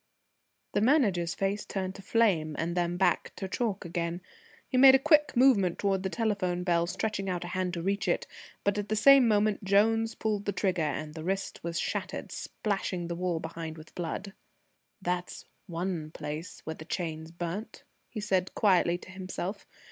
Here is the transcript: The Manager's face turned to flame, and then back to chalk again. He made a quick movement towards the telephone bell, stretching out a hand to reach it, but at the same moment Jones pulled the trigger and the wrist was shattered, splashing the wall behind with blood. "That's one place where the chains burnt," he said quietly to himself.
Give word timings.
The 0.73 0.81
Manager's 0.81 1.35
face 1.35 1.63
turned 1.63 1.93
to 1.93 2.01
flame, 2.01 2.55
and 2.57 2.75
then 2.75 2.97
back 2.97 3.33
to 3.35 3.47
chalk 3.47 3.85
again. 3.85 4.21
He 4.67 4.75
made 4.75 4.95
a 4.95 4.97
quick 4.97 5.37
movement 5.37 5.77
towards 5.77 6.01
the 6.01 6.09
telephone 6.09 6.63
bell, 6.63 6.87
stretching 6.87 7.29
out 7.29 7.43
a 7.43 7.49
hand 7.49 7.75
to 7.75 7.83
reach 7.83 8.07
it, 8.07 8.25
but 8.63 8.79
at 8.79 8.89
the 8.89 8.95
same 8.95 9.27
moment 9.27 9.63
Jones 9.63 10.15
pulled 10.15 10.45
the 10.45 10.53
trigger 10.53 10.81
and 10.81 11.13
the 11.13 11.23
wrist 11.23 11.63
was 11.63 11.79
shattered, 11.79 12.31
splashing 12.31 13.09
the 13.09 13.15
wall 13.15 13.39
behind 13.39 13.77
with 13.77 13.93
blood. 13.93 14.33
"That's 15.03 15.45
one 15.67 16.09
place 16.09 16.61
where 16.63 16.73
the 16.73 16.83
chains 16.85 17.29
burnt," 17.29 17.83
he 18.09 18.21
said 18.21 18.55
quietly 18.55 18.97
to 18.97 19.11
himself. 19.11 19.67